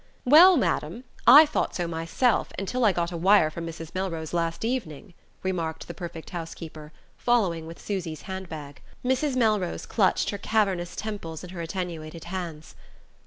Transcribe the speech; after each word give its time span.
"Well, 0.25 0.57
Madam, 0.57 1.03
I 1.27 1.45
thought 1.45 1.75
so 1.75 1.87
myself 1.87 2.51
till 2.65 2.85
I 2.85 2.91
got 2.91 3.11
a 3.11 3.17
wire 3.17 3.51
from 3.51 3.67
Mrs. 3.67 3.93
Melrose 3.93 4.33
last 4.33 4.65
evening," 4.65 5.13
remarked 5.43 5.87
the 5.87 5.93
perfect 5.93 6.31
house 6.31 6.55
keeper, 6.55 6.91
following 7.17 7.67
with 7.67 7.79
Susy's 7.79 8.23
handbag. 8.23 8.81
Mrs. 9.05 9.35
Melrose 9.35 9.85
clutched 9.85 10.31
her 10.31 10.39
cavernous 10.39 10.95
temples 10.95 11.43
in 11.43 11.51
her 11.51 11.61
attenuated 11.61 12.23
hands. 12.23 12.73